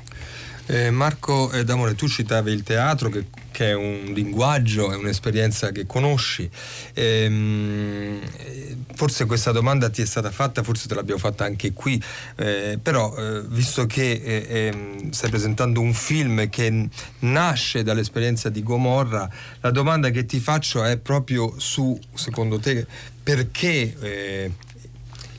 [0.70, 5.70] Eh, Marco eh, D'Amore, tu citavi il teatro che, che è un linguaggio, è un'esperienza
[5.70, 6.46] che conosci.
[6.92, 11.98] Ehm, eh, forse questa domanda ti è stata fatta, forse te l'abbiamo fatta anche qui,
[12.36, 16.88] eh, però eh, visto che eh, ehm, stai presentando un film che
[17.20, 19.26] nasce dall'esperienza di Gomorra,
[19.62, 22.86] la domanda che ti faccio è proprio su, secondo te,
[23.22, 24.66] perché...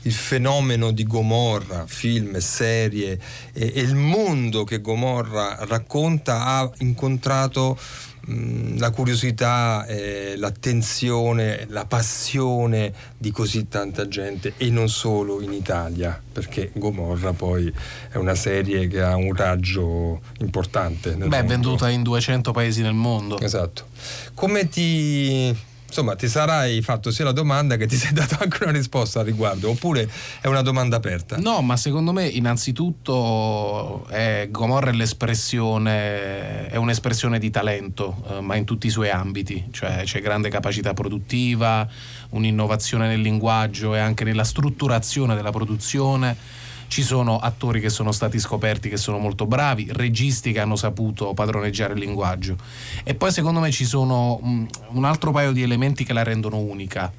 [0.02, 3.18] il fenomeno di Gomorra, film, serie
[3.52, 7.78] e, e il mondo che Gomorra racconta ha incontrato
[8.26, 15.52] mh, la curiosità, eh, l'attenzione, la passione di così tanta gente e non solo in
[15.52, 17.72] Italia, perché Gomorra poi
[18.10, 21.14] è una serie che ha un raggio importante.
[21.14, 21.52] nel Beh, mondo.
[21.52, 23.38] venduta in 200 paesi nel mondo.
[23.40, 23.88] Esatto.
[24.34, 25.68] Come ti...
[25.90, 29.26] Insomma, ti sarai fatto sia la domanda che ti sei dato anche una risposta al
[29.26, 30.08] riguardo, oppure
[30.40, 31.36] è una domanda aperta?
[31.36, 38.54] No, ma secondo me innanzitutto è, Gomorra è l'espressione, è un'espressione di talento, eh, ma
[38.54, 41.88] in tutti i suoi ambiti, cioè c'è grande capacità produttiva,
[42.30, 46.36] un'innovazione nel linguaggio e anche nella strutturazione della produzione.
[46.90, 51.32] Ci sono attori che sono stati scoperti che sono molto bravi, registi che hanno saputo
[51.34, 52.56] padroneggiare il linguaggio.
[53.04, 56.58] E poi secondo me ci sono mm, un altro paio di elementi che la rendono
[56.58, 57.12] unica.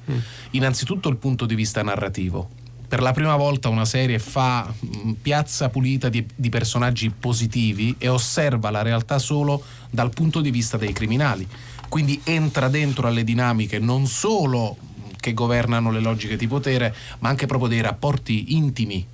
[0.50, 2.50] Innanzitutto il punto di vista narrativo.
[2.86, 8.08] Per la prima volta una serie fa mm, piazza pulita di, di personaggi positivi e
[8.08, 11.48] osserva la realtà solo dal punto di vista dei criminali.
[11.88, 14.76] Quindi entra dentro alle dinamiche non solo
[15.18, 19.06] che governano le logiche di potere, ma anche proprio dei rapporti intimi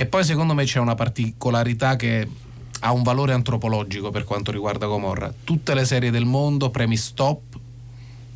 [0.00, 2.26] e poi secondo me c'è una particolarità che
[2.80, 5.30] ha un valore antropologico per quanto riguarda Gomorra.
[5.44, 7.42] Tutte le serie del mondo premi stop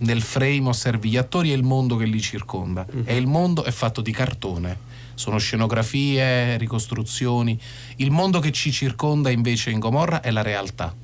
[0.00, 3.70] nel frame osservi gli attori e il mondo che li circonda e il mondo è
[3.70, 4.78] fatto di cartone.
[5.14, 7.58] Sono scenografie, ricostruzioni.
[7.96, 10.94] Il mondo che ci circonda invece in Gomorra è la realtà.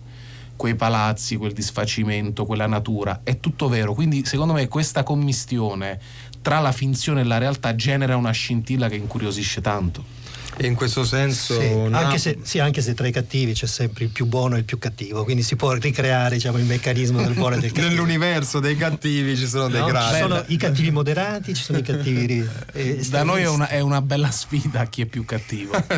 [0.57, 3.95] Quei palazzi, quel disfacimento, quella natura, è tutto vero.
[3.95, 5.99] Quindi secondo me questa commistione
[6.43, 10.20] tra la finzione e la realtà genera una scintilla che incuriosisce tanto.
[10.63, 11.59] E in questo senso...
[11.59, 14.57] Sì, Napoli- anche, se, sì, anche se tra i cattivi c'è sempre il più buono
[14.57, 17.73] e il più cattivo, quindi si può ricreare diciamo, il meccanismo del buono e del
[17.73, 17.89] cattivo.
[17.89, 21.83] Nell'universo dei cattivi ci sono dei No, ci sono i cattivi moderati, ci sono i
[21.83, 25.73] cattivi eh, Da noi è una, è una bella sfida a chi è più cattivo.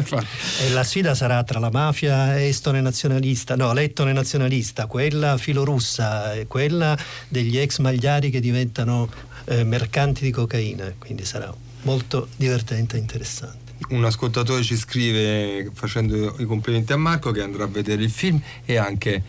[0.61, 6.47] E la sfida sarà tra la mafia estone nazionalista, no, lettone nazionalista, quella filorussa e
[6.47, 6.97] quella
[7.27, 9.09] degli ex magliari che diventano
[9.47, 13.62] eh, mercanti di cocaina, quindi sarà molto divertente e interessante.
[13.89, 18.41] Un ascoltatore ci scrive facendo i complimenti a Marco che andrà a vedere il film
[18.65, 19.23] e anche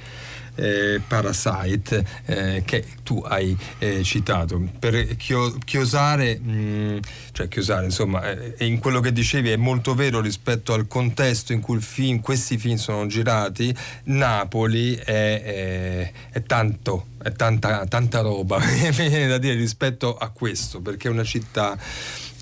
[0.55, 4.61] eh, Parasite eh, che tu hai eh, citato.
[4.79, 6.99] Per chio- chiosare mh,
[7.31, 11.59] cioè chiosare insomma eh, in quello che dicevi è molto vero rispetto al contesto in
[11.59, 13.75] cui il film, questi film sono girati.
[14.05, 20.27] Napoli è, è- è tanto è tanta, tanta roba mi viene da dire rispetto a
[20.27, 21.77] questo perché è una città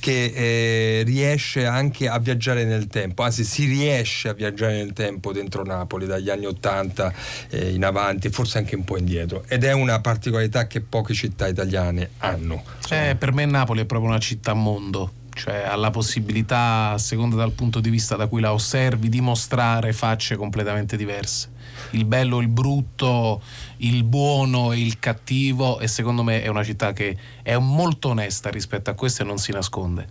[0.02, 5.32] che eh, riesce anche a viaggiare nel tempo, anzi si riesce a viaggiare nel tempo
[5.32, 7.14] dentro Napoli dagli anni 80
[7.52, 11.48] eh, in avanti, forse anche un po' indietro ed è una particolarità che poche città
[11.48, 12.64] italiane hanno.
[12.90, 17.36] Eh, per me Napoli è proprio una città mondo, cioè ha la possibilità, a seconda
[17.36, 21.51] dal punto di vista da cui la osservi, di mostrare facce completamente diverse.
[21.92, 23.42] Il bello, il brutto,
[23.78, 28.50] il buono e il cattivo e secondo me è una città che è molto onesta
[28.50, 30.08] rispetto a questo e non si nasconde.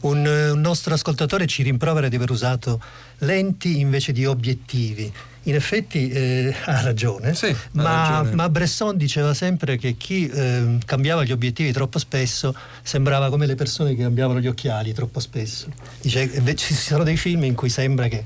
[0.00, 2.80] Un, eh, un nostro ascoltatore ci rimprovera di aver usato
[3.18, 5.12] lenti invece di obiettivi.
[5.44, 7.34] In effetti eh, ha ragione,
[7.72, 8.34] ma, ragione.
[8.34, 13.54] ma Bresson diceva sempre che chi eh, cambiava gli obiettivi troppo spesso sembrava come le
[13.54, 15.68] persone che cambiavano gli occhiali troppo spesso.
[16.00, 18.24] Dice, invece ci sono dei film in cui sembra che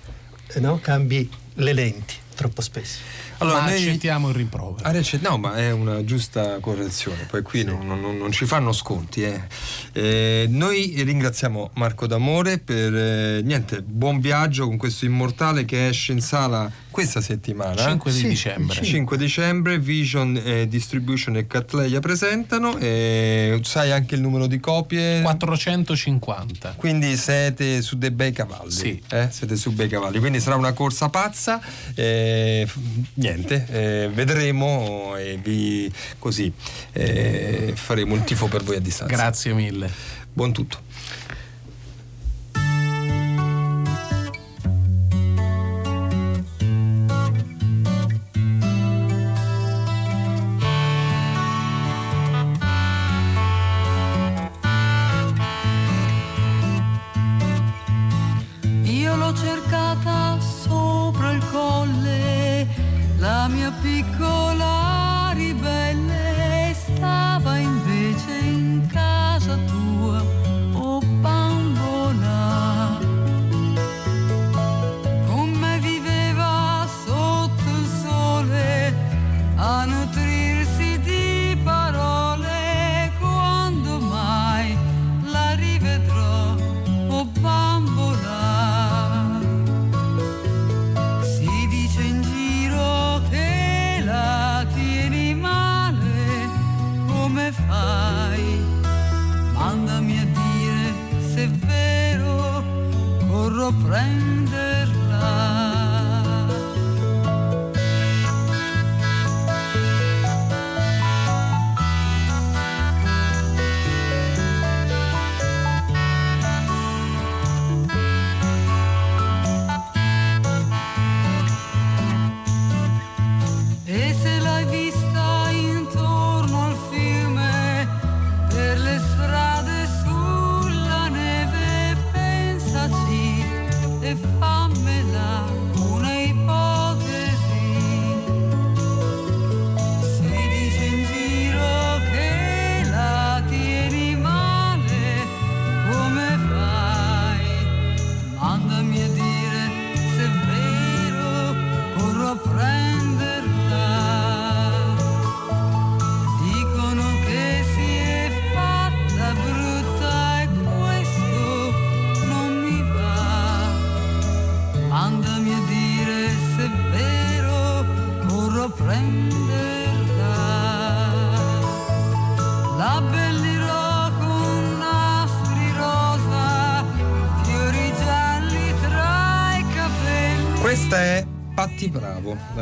[0.48, 2.98] eh, no, cambi le lenti troppo spesso.
[3.38, 4.86] Allora, ma noi- accettiamo il rimprovero.
[4.86, 8.72] Ah, rece- no, ma è una giusta correzione, poi qui non, non- non ci fanno
[8.72, 9.22] sconti.
[9.22, 9.40] eh.
[9.92, 16.12] Eh, noi ringraziamo Marco D'Amore per eh, niente, buon viaggio con questo immortale che esce
[16.12, 17.74] in sala questa settimana.
[17.74, 18.78] 5 di Sì, dicembre.
[18.80, 22.78] il 5 dicembre, Vision eh, Distribution e Catleya presentano.
[22.78, 25.20] eh, sai anche il numero di copie?
[25.22, 26.74] 450.
[26.76, 28.70] Quindi siete su dei bei cavalli.
[28.70, 29.02] Sì.
[29.10, 29.26] eh?
[29.30, 30.20] Siete su bei cavalli.
[30.20, 31.60] Quindi sarà una corsa pazza.
[31.94, 32.68] eh,
[33.14, 36.52] niente, eh, vedremo e vi così
[36.92, 39.14] eh, faremo un tifo per voi a distanza.
[39.14, 39.90] Grazie mille.
[40.32, 40.78] Buon tutto.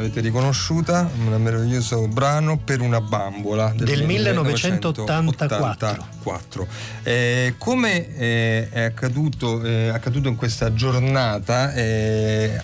[0.00, 1.08] L'avete riconosciuta?
[1.18, 5.22] Un meraviglioso brano per una bambola Del 1984.
[5.22, 6.66] 1984.
[7.02, 12.60] Eh, come eh, è accaduto, eh, accaduto in questa giornata, eh,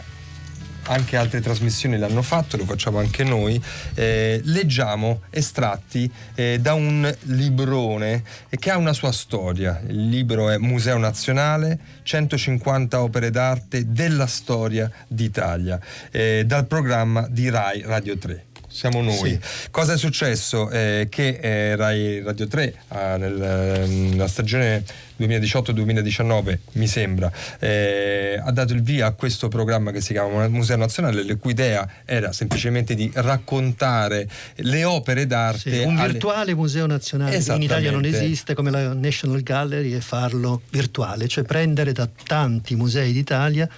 [0.86, 3.60] anche altre trasmissioni l'hanno fatto, lo facciamo anche noi,
[3.94, 9.80] eh, leggiamo estratti eh, da un librone eh, che ha una sua storia.
[9.86, 17.48] Il libro è Museo Nazionale, 150 opere d'arte della storia d'Italia, eh, dal programma di
[17.48, 18.44] Rai Radio 3.
[18.68, 19.30] Siamo noi.
[19.30, 19.40] Sì.
[19.70, 20.70] Cosa è successo?
[20.70, 24.84] Eh, che eh, Rai Radio 3 ah, nel, ehm, nella stagione
[25.18, 30.76] 2018-2019, mi sembra, eh, ha dato il via a questo programma che si chiama Museo
[30.76, 35.70] Nazionale, le cui idea era semplicemente di raccontare le opere d'arte.
[35.70, 39.94] Sì, un alle- virtuale museo nazionale che in Italia non esiste come la National Gallery
[39.94, 43.68] e farlo virtuale, cioè prendere da tanti musei d'Italia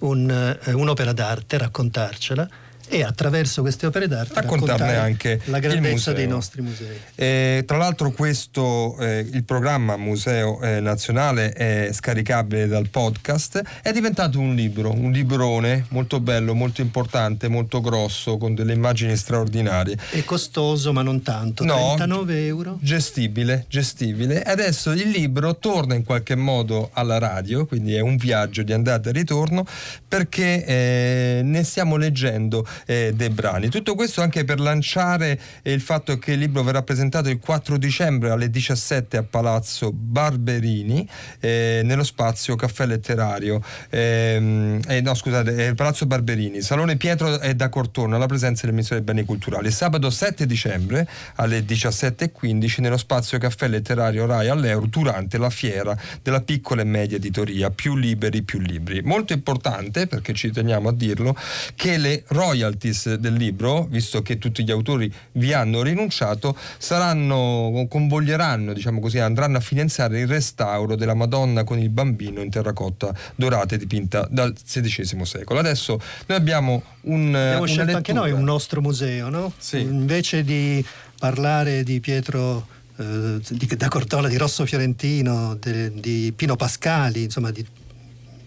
[0.00, 2.48] un, eh, un'opera d'arte, raccontarcela
[2.88, 6.98] e attraverso queste opere d'arte Raccontarne anche la grandezza dei nostri musei.
[7.14, 13.92] Eh, tra l'altro questo, eh, il programma Museo eh, Nazionale è scaricabile dal podcast, è
[13.92, 19.96] diventato un libro, un librone molto bello, molto importante, molto grosso, con delle immagini straordinarie.
[20.10, 22.78] È costoso ma non tanto, No, 39 euro.
[22.80, 24.42] Gestibile, gestibile.
[24.42, 29.08] Adesso il libro torna in qualche modo alla radio, quindi è un viaggio di andata
[29.10, 29.64] e ritorno,
[30.06, 33.68] perché eh, ne stiamo leggendo eh, dei brani.
[33.68, 38.30] Tutto questo anche per lanciare il fatto che il libro verrà presentato il 4 dicembre
[38.30, 41.08] alle 17 a Palazzo Barberini,
[41.40, 43.62] eh, nello spazio Caffè Letterario.
[43.90, 48.72] Ehm, eh, no, scusate, eh, Palazzo Barberini, Salone Pietro e da Cortona, alla presenza del
[48.72, 49.70] Ministro dei Beni Culturali.
[49.70, 56.40] Sabato 7 dicembre alle 17.15 nello spazio Caffè Letterario Rai all'Euro durante la fiera della
[56.40, 59.02] piccola e media editoria Più liberi, più libri.
[59.02, 61.36] Molto importante, perché ci teniamo a dirlo,
[61.74, 68.72] che le royalties del libro, visto che tutti gli autori vi hanno rinunciato, saranno, convoglieranno,
[68.72, 73.74] diciamo così, andranno a finanziare il restauro della Madonna con il bambino in terracotta dorata
[73.74, 75.60] e dipinta dal XVI secolo.
[75.60, 77.34] Adesso noi abbiamo un...
[77.34, 78.28] Abbiamo scelto anche lettura.
[78.28, 79.52] noi un nostro museo, no?
[79.58, 79.80] Sì.
[79.80, 80.84] Invece di
[81.18, 87.50] parlare di Pietro eh, di- da Cortola, di Rosso Fiorentino, de- di Pino Pascali, insomma
[87.50, 87.64] di,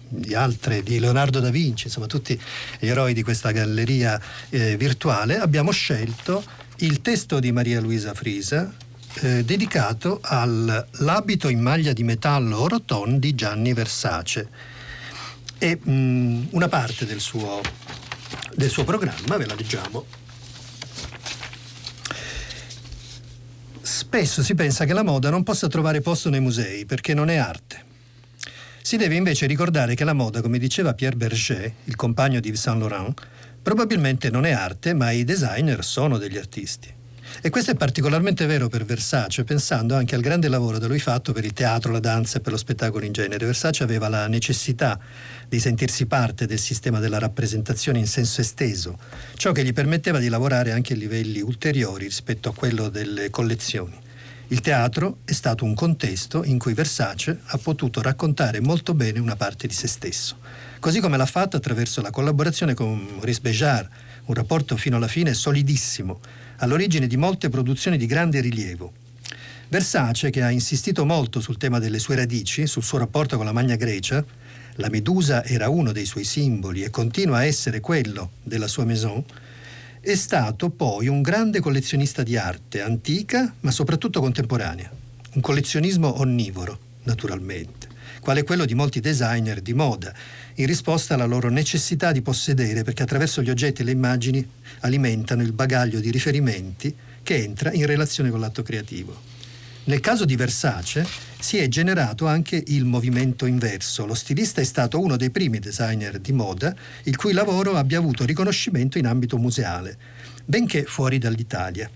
[0.08, 2.40] di altre, di Leonardo da Vinci, insomma tutti
[2.80, 6.44] gli eroi di questa galleria eh, virtuale, abbiamo scelto
[6.78, 8.72] il testo di Maria Luisa Frisa
[9.22, 14.48] eh, dedicato all'abito in maglia di metallo oroton di Gianni Versace
[15.58, 17.62] e mh, una parte del suo,
[18.56, 20.06] del suo programma, ve la leggiamo.
[23.82, 27.38] Spesso si pensa che la moda non possa trovare posto nei musei perché non è
[27.38, 27.87] arte.
[28.88, 32.62] Si deve invece ricordare che la moda, come diceva Pierre Berger, il compagno di Yves
[32.62, 33.22] Saint Laurent,
[33.62, 36.90] probabilmente non è arte, ma i designer sono degli artisti.
[37.42, 41.34] E questo è particolarmente vero per Versace, pensando anche al grande lavoro da lui fatto
[41.34, 43.46] per il teatro, la danza e per lo spettacolo in genere.
[43.46, 44.98] Versace aveva la necessità
[45.50, 48.98] di sentirsi parte del sistema della rappresentazione in senso esteso,
[49.36, 54.06] ciò che gli permetteva di lavorare anche a livelli ulteriori rispetto a quello delle collezioni.
[54.50, 59.36] Il teatro è stato un contesto in cui Versace ha potuto raccontare molto bene una
[59.36, 60.38] parte di se stesso,
[60.80, 63.90] così come l'ha fatto attraverso la collaborazione con Maurice Béjart,
[64.28, 66.22] un rapporto fino alla fine solidissimo,
[66.60, 68.94] all'origine di molte produzioni di grande rilievo.
[69.68, 73.52] Versace, che ha insistito molto sul tema delle sue radici, sul suo rapporto con la
[73.52, 74.24] Magna Grecia,
[74.76, 79.22] la medusa era uno dei suoi simboli e continua a essere quello della sua maison,
[80.08, 84.90] è stato poi un grande collezionista di arte antica, ma soprattutto contemporanea.
[85.34, 87.90] Un collezionismo onnivoro, naturalmente,
[88.22, 90.14] quale quello di molti designer di moda,
[90.56, 94.50] in risposta alla loro necessità di possedere, perché attraverso gli oggetti e le immagini
[94.80, 99.14] alimentano il bagaglio di riferimenti che entra in relazione con l'atto creativo.
[99.84, 101.06] Nel caso di Versace
[101.40, 104.06] si è generato anche il movimento inverso.
[104.06, 108.26] Lo stilista è stato uno dei primi designer di moda il cui lavoro abbia avuto
[108.26, 109.98] riconoscimento in ambito museale,
[110.46, 111.90] benché fuori dall'Italia.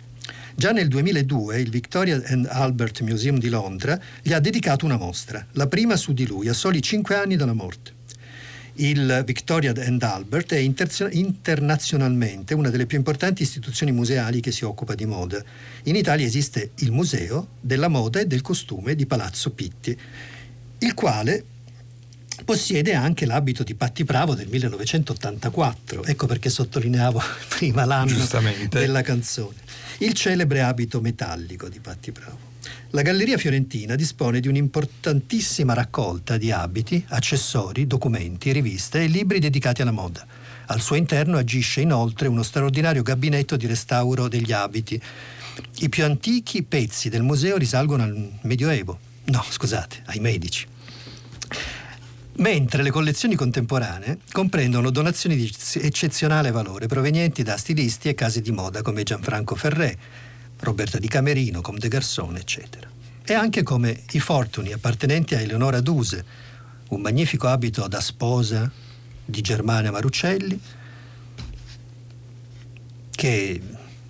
[0.56, 5.46] Già nel 2002 il Victoria and Albert Museum di Londra gli ha dedicato una mostra,
[5.54, 8.00] la prima su di lui, a soli cinque anni dalla morte.
[8.76, 14.96] Il Victoria and Albert è internazionalmente una delle più importanti istituzioni museali che si occupa
[14.96, 15.44] di moda.
[15.84, 19.98] In Italia esiste il Museo della Moda e del Costume di Palazzo Pitti,
[20.80, 21.44] il quale
[22.46, 26.06] possiede anche l'abito di Patti Bravo del 1984.
[26.06, 28.26] Ecco perché sottolineavo prima l'anno
[28.70, 29.58] della canzone.
[30.00, 32.51] Il celebre abito metallico di Patti Bravo.
[32.91, 39.82] La Galleria Fiorentina dispone di un'importantissima raccolta di abiti, accessori, documenti, riviste e libri dedicati
[39.82, 40.26] alla moda.
[40.68, 45.01] Al suo interno agisce inoltre uno straordinario gabinetto di restauro degli abiti.
[45.80, 48.99] I più antichi pezzi del museo risalgono al Medioevo.
[49.26, 50.68] No, scusate, ai Medici.
[52.38, 58.51] Mentre le collezioni contemporanee comprendono donazioni di eccezionale valore provenienti da stilisti e case di
[58.51, 59.97] moda come Gianfranco Ferré,
[60.62, 62.89] Roberta Di Camerino, Comme des Garçons, eccetera.
[63.24, 66.26] E anche come i fortuni appartenenti a Eleonora Duse,
[66.89, 68.70] un magnifico abito da sposa
[69.24, 70.59] di Germania Marucelli,
[73.12, 73.62] che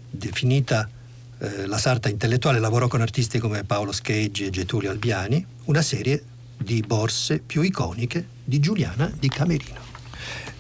[0.10, 0.90] definita
[1.38, 6.24] eh, la sarta intellettuale lavorò con artisti come Paolo Scheggi e Getulio Albiani, una serie
[6.58, 9.91] di borse più iconiche di Giuliana Di Camerino.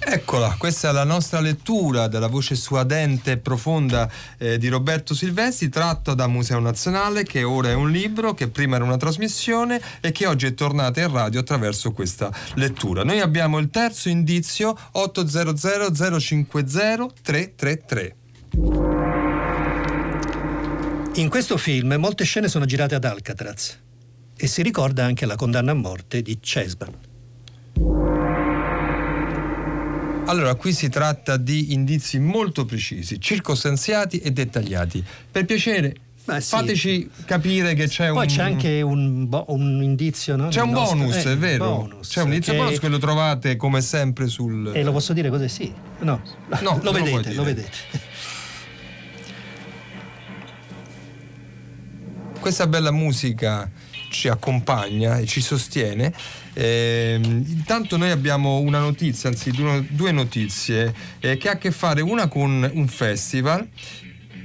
[0.03, 5.69] Eccola, questa è la nostra lettura della voce suadente e profonda eh, di Roberto Silvestri,
[5.69, 10.11] tratto da Museo Nazionale, che ora è un libro, che prima era una trasmissione e
[10.11, 13.03] che oggi è tornata in radio attraverso questa lettura.
[13.03, 18.15] Noi abbiamo il terzo indizio 800 050 333.
[21.13, 23.77] In questo film molte scene sono girate ad Alcatraz
[24.35, 27.09] e si ricorda anche la condanna a morte di Cesban.
[30.25, 35.03] Allora, qui si tratta di indizi molto precisi, circostanziati e dettagliati.
[35.31, 38.31] Per piacere, fateci capire che c'è Poi un...
[38.31, 40.47] c'è anche un, bo- un indizio, no?
[40.47, 41.65] C'è un nostro- bonus, eh, è vero?
[41.75, 44.71] bonus, c'è un indizio che- bonus che lo trovate come sempre sul...
[44.73, 45.49] E lo posso dire così?
[45.49, 45.73] Sì.
[45.99, 46.21] No,
[46.61, 47.33] No, lo lo vedete, dire.
[47.33, 47.77] lo vedete.
[52.39, 53.69] Questa bella musica
[54.11, 56.13] ci accompagna e ci sostiene.
[56.53, 62.01] Ehm, intanto noi abbiamo una notizia, anzi due, notizie, eh, che ha a che fare
[62.01, 63.67] una con un festival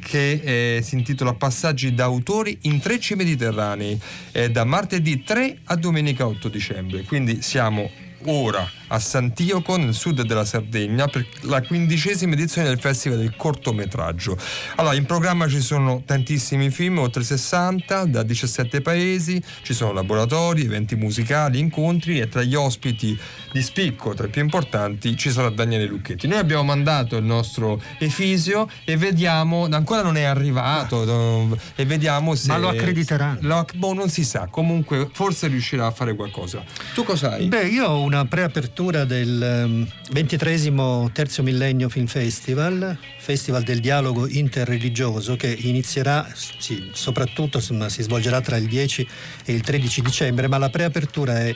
[0.00, 4.00] che eh, si intitola Passaggi d'autori in Trecci Mediterranei,
[4.32, 7.02] eh, da martedì 3 a domenica 8 dicembre.
[7.02, 7.90] Quindi siamo
[8.24, 14.36] ora a Sant'Ioco, nel sud della Sardegna, per la quindicesima edizione del Festival del cortometraggio.
[14.76, 20.62] Allora, in programma ci sono tantissimi film, oltre 60, da 17 paesi, ci sono laboratori,
[20.62, 23.18] eventi musicali, incontri e tra gli ospiti
[23.52, 26.28] di spicco, tra i più importanti, ci sarà Daniele Lucchetti.
[26.28, 32.34] Noi abbiamo mandato il nostro Efisio e vediamo, ancora non è arrivato, no, e vediamo
[32.34, 32.48] se...
[32.48, 33.38] Ma lo accrediteranno.
[33.42, 36.62] Lo- boh, non si sa, comunque forse riuscirà a fare qualcosa.
[36.94, 37.46] Tu cosa hai?
[37.46, 44.28] Beh, io ho una preapertura del ehm, 23 Terzo Millennio Film Festival, Festival del dialogo
[44.28, 49.08] interreligioso che inizierà, sì, soprattutto insomma, si svolgerà tra il 10
[49.46, 51.54] e il 13 dicembre, ma la preapertura è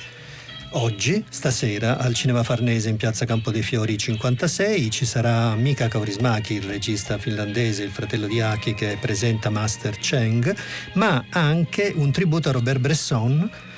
[0.70, 4.90] oggi, stasera, al Cinema Farnese in piazza Campo dei Fiori 56.
[4.90, 10.56] Ci sarà Mika Kaurismäki, il regista finlandese, il fratello di Aki che presenta Master Cheng,
[10.94, 13.68] ma anche un tributo a Robert Bresson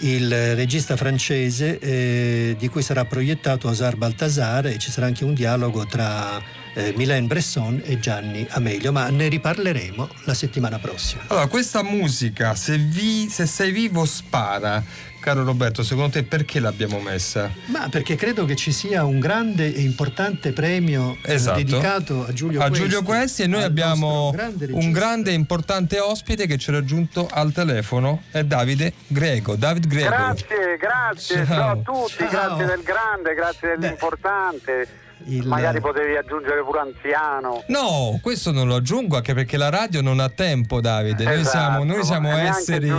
[0.00, 5.34] il regista francese eh, di cui sarà proiettato Osar Baltasar e ci sarà anche un
[5.34, 6.40] dialogo tra
[6.74, 11.22] eh, Mylène Bresson e Gianni Amelio, ma ne riparleremo la settimana prossima.
[11.28, 14.84] Allora, questa musica, se, vi- se sei vivo, spara.
[15.26, 17.50] Caro Roberto, secondo te perché l'abbiamo messa?
[17.64, 21.56] Ma perché credo che ci sia un grande e importante premio eh, Esatto.
[21.56, 22.84] dedicato a Giulio a Questi.
[22.84, 27.26] Giulio Questi e noi abbiamo grande un grande e importante ospite che ci ha raggiunto
[27.28, 29.56] al telefono, è Davide Grego.
[29.56, 30.10] David Grego.
[30.10, 31.44] Grazie, grazie, Ciao.
[31.56, 35.05] ciao a tutti, grazie del grande, grazie dell'importante.
[35.28, 37.62] Il- Magari potevi aggiungere pure anziano.
[37.66, 41.24] No, questo non lo aggiungo anche perché la radio non ha tempo, Davide.
[41.24, 42.90] Noi Esatto, siamo, noi siamo e esseri.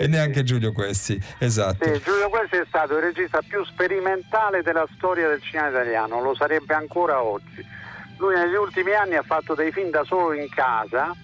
[0.00, 1.84] E neanche Giulio Questi, esatto.
[1.84, 6.34] Sì, Giulio Questi è stato il regista più sperimentale della storia del cinema italiano, lo
[6.34, 7.64] sarebbe ancora oggi.
[8.16, 11.14] Lui negli ultimi anni ha fatto dei film da solo in casa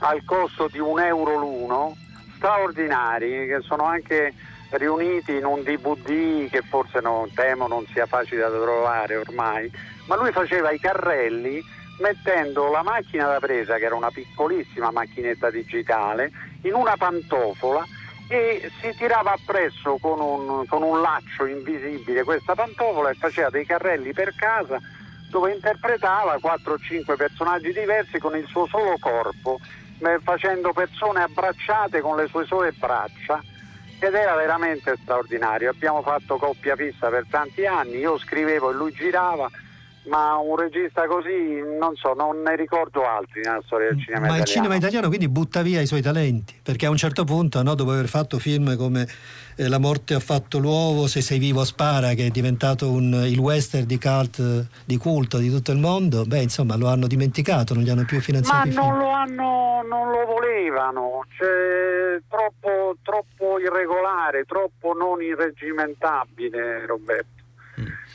[0.00, 1.96] al costo di un euro l'uno,
[2.36, 4.32] straordinari, che sono anche
[4.70, 9.70] riuniti in un DVD che forse non, temo non sia facile da trovare ormai,
[10.06, 11.62] ma lui faceva i carrelli
[12.00, 16.30] mettendo la macchina da presa, che era una piccolissima macchinetta digitale,
[16.62, 17.84] in una pantofola
[18.28, 23.64] e si tirava appresso con un, con un laccio invisibile questa pantofola e faceva dei
[23.64, 24.78] carrelli per casa
[25.30, 29.58] dove interpretava 4 o 5 personaggi diversi con il suo solo corpo,
[29.98, 33.42] eh, facendo persone abbracciate con le sue sole braccia
[34.06, 35.70] ed era veramente straordinario.
[35.70, 39.50] Abbiamo fatto coppia fissa per tanti anni, io scrivevo e lui girava,
[40.08, 44.26] ma un regista così non so, non ne ricordo altri nella storia del cinema Ma
[44.26, 44.46] il italiano.
[44.60, 47.92] cinema italiano quindi butta via i suoi talenti, perché a un certo punto, no, dopo
[47.92, 49.06] aver fatto film come
[49.56, 53.38] eh, La morte ha fatto l'uovo, Se sei vivo spara, che è diventato un- il
[53.38, 57.82] western di cult, di culto di tutto il mondo, beh insomma lo hanno dimenticato, non
[57.82, 58.82] gli hanno più Ma finanziato i film.
[58.84, 67.36] non lo hanno, non lo volevano, cioè, troppo, troppo irregolare, troppo non irreggimentabile Roberto.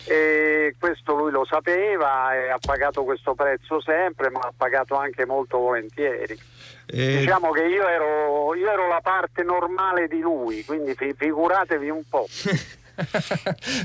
[0.06, 5.26] E questo lui lo sapeva e ha pagato questo prezzo sempre, ma ha pagato anche
[5.26, 6.38] molto volentieri.
[6.88, 11.90] Eh, Diciamo che io ero, io ero la parte normale di lui, quindi fi- figuratevi
[11.90, 12.28] un po'.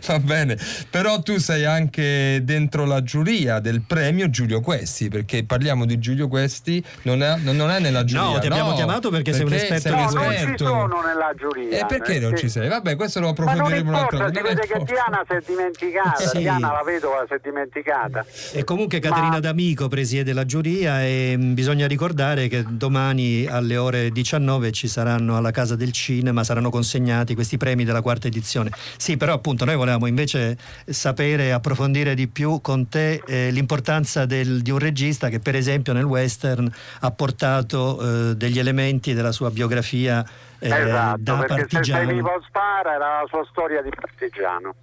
[0.07, 0.59] Va bene,
[0.91, 6.29] però tu sei anche dentro la giuria del premio Giulio Questi, perché parliamo di Giulio
[6.29, 8.25] Questi, non è, non è nella giuria.
[8.35, 10.65] No, ti abbiamo chiamato perché sei un esperto sei di un No, non ci esperto.
[10.67, 11.79] sono nella giuria.
[11.81, 12.59] E perché non eh, ci sì.
[12.61, 12.69] sei?
[12.69, 14.61] Vabbè, questo lo Ma non approfondiremo un'altra importa, si volta.
[14.63, 16.39] vede che Diana si è dimenticata, Sì.
[16.39, 18.25] Diana la vedova si è dimenticata.
[18.53, 24.11] E comunque Caterina D'Amico presiede la giuria e mh, bisogna ricordare che domani alle ore
[24.11, 28.71] 19 ci saranno alla Casa del Cinema, saranno consegnati questi premi della quarta edizione.
[28.99, 34.27] Sì, però appunto noi volevamo invece sapere e approfondire di più con te eh, l'importanza
[34.27, 36.69] del- di un regista che per esempio nel western
[37.01, 40.25] ha portato eh, degli elementi della sua biografia
[40.59, 42.13] eh, esatto, da perché se partigiano.
[42.13, 44.75] vivo spara era la sua storia di partigiano,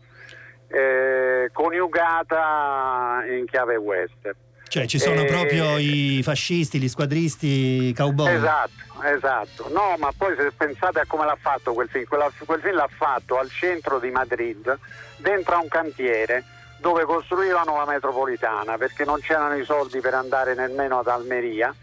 [0.70, 4.36] eh, coniugata in chiave western.
[4.76, 7.48] Cioè ci sono Eh, proprio i fascisti, gli squadristi,
[7.88, 8.36] i cowboy.
[8.36, 9.70] Esatto, esatto.
[9.72, 12.90] No, ma poi se pensate a come l'ha fatto quel film, quella- quel film l'ha
[12.94, 14.78] fatto al centro di Madrid,
[15.16, 16.44] dentro a un cantiere
[16.80, 21.74] dove costruivano la metropolitana perché non c'erano i soldi per andare nemmeno ad Almeria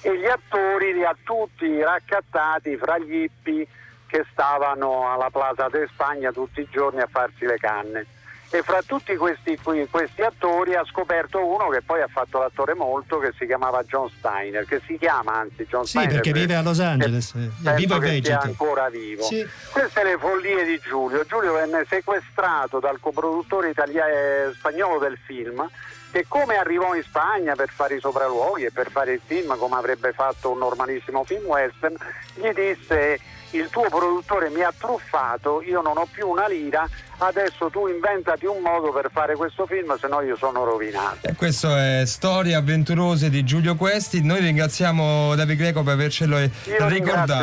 [0.00, 3.68] e gli attori li ha tutti raccattati fra gli hippi
[4.06, 8.06] che stavano alla Plaza de Spagna tutti i giorni a farsi le canne.
[8.50, 9.58] E fra tutti questi,
[9.90, 14.08] questi attori ha scoperto uno che poi ha fatto l'attore molto che si chiamava John
[14.08, 16.12] Steiner, che si chiama anzi John Sì, Steiner.
[16.14, 19.22] perché vive a Los Angeles, eh, Penso vivo che sia ancora vivo.
[19.22, 19.46] Sì.
[19.70, 21.24] Queste le follie di Giulio.
[21.26, 25.68] Giulio venne sequestrato dal coproduttore italia- eh, spagnolo del film
[26.10, 29.74] che come arrivò in Spagna per fare i sopralluoghi e per fare il film come
[29.76, 31.94] avrebbe fatto un normalissimo film western,
[32.34, 33.20] gli disse
[33.50, 36.86] il tuo produttore mi ha truffato, io non ho più una lira,
[37.18, 41.18] adesso tu inventati un modo per fare questo film, se no io sono rovinato.
[41.22, 44.22] E Questo è Storie avventurose di Giulio Questi.
[44.22, 46.38] Noi ringraziamo David Greco per avercelo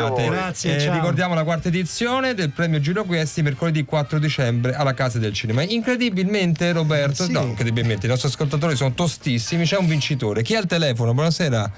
[0.08, 0.28] voi.
[0.28, 5.18] Grazie, Eh, ricordiamo la quarta edizione del premio Giulio Questi mercoledì 4 dicembre alla Casa
[5.18, 5.62] del Cinema.
[5.62, 7.32] Incredibilmente, Roberto, Sì.
[7.32, 9.64] no, incredibilmente, i nostri ascoltatori sono tostissimi.
[9.64, 10.42] C'è un vincitore.
[10.42, 11.12] Chi ha il telefono?
[11.14, 11.70] Buonasera.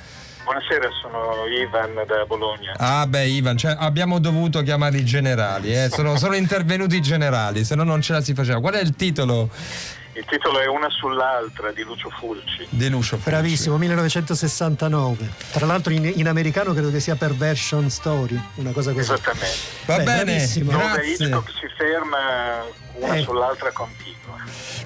[0.48, 2.72] Buonasera, sono Ivan da Bologna.
[2.78, 5.74] Ah, beh, Ivan, cioè, abbiamo dovuto chiamare i generali.
[5.74, 8.58] eh, Sono, sono intervenuti i generali, se no non ce la si faceva.
[8.58, 9.50] Qual è il titolo
[10.14, 12.66] Il titolo è Una sull'altra di Lucio Fulci.
[12.70, 13.16] di Lucio?
[13.16, 13.28] Fulci?
[13.28, 15.28] Bravissimo, 1969.
[15.52, 19.12] Tra l'altro in, in americano credo che sia Perversion Story, una cosa così.
[19.12, 19.56] Esattamente.
[19.84, 20.70] Va Beh, bene, bravissimo.
[20.70, 21.26] Dove grazie.
[21.26, 22.16] Hitchcock si ferma
[23.00, 23.22] una Eh.
[23.22, 24.16] sull'altra continua.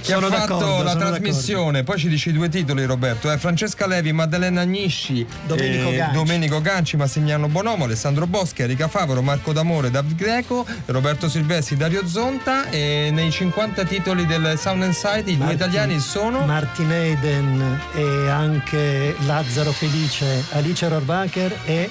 [0.00, 3.38] Chi ha Sono fatto d'accordo, la trasmissione, poi ci dici i due titoli Roberto, eh,
[3.38, 6.12] Francesca Levi, Maddalena Agnisci, Domenico eh, Ganci.
[6.14, 12.04] Domenico Ganci, Massimiliano Bonomo, Alessandro Boschi, Erika Favaro, Marco D'Amore, David Greco, Roberto Silvestri, Dario
[12.06, 16.44] Zonta e nei 50 titoli del Sound and Sight i due Martin- italiani sono...
[16.46, 21.88] Martin Eden e anche Lazzaro Felice, Alice Rohrwacher e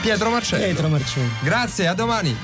[0.00, 0.64] Pietro Marcello.
[0.64, 1.28] Pietro Marcello.
[1.42, 2.36] Grazie, a domani.